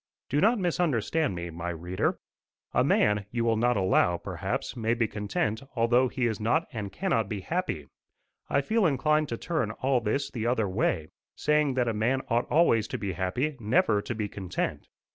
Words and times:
Do 0.29 0.41
not 0.41 0.57
misunderstand 0.57 1.35
me, 1.35 1.51
my 1.51 1.69
reader. 1.69 2.17
A 2.73 2.83
man, 2.83 3.27
you 3.29 3.45
will 3.45 3.63
allow, 3.63 4.17
perhaps, 4.17 4.75
may 4.75 4.95
be 4.95 5.07
content 5.07 5.61
although 5.75 6.07
he 6.07 6.25
is 6.25 6.39
not 6.39 6.65
and 6.73 6.91
cannot 6.91 7.29
be 7.29 7.41
happy: 7.41 7.85
I 8.49 8.61
feel 8.61 8.87
inclined 8.87 9.29
to 9.29 9.37
turn 9.37 9.69
all 9.69 10.01
this 10.01 10.31
the 10.31 10.47
other 10.47 10.67
way, 10.67 11.09
saying 11.35 11.75
that 11.75 11.87
a 11.87 11.93
man 11.93 12.21
ought 12.29 12.49
always 12.49 12.87
to 12.87 12.97
be 12.97 13.11
happy, 13.11 13.55
never 13.59 14.01
to 14.01 14.15
be 14.15 14.27
content. 14.27 14.87